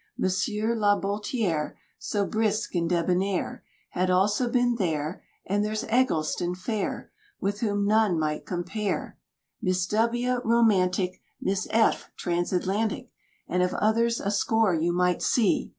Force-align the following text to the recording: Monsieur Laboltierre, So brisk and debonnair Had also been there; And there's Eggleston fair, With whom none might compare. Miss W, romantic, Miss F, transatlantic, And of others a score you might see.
Monsieur 0.17 0.75
Laboltierre, 0.75 1.77
So 1.99 2.25
brisk 2.25 2.73
and 2.73 2.89
debonnair 2.89 3.63
Had 3.91 4.09
also 4.09 4.49
been 4.49 4.77
there; 4.77 5.21
And 5.45 5.63
there's 5.63 5.83
Eggleston 5.83 6.55
fair, 6.55 7.11
With 7.39 7.59
whom 7.59 7.85
none 7.85 8.17
might 8.17 8.43
compare. 8.47 9.19
Miss 9.61 9.85
W, 9.85 10.41
romantic, 10.43 11.21
Miss 11.39 11.67
F, 11.69 12.09
transatlantic, 12.17 13.11
And 13.47 13.61
of 13.61 13.75
others 13.75 14.19
a 14.19 14.31
score 14.31 14.73
you 14.73 14.91
might 14.91 15.21
see. 15.21 15.69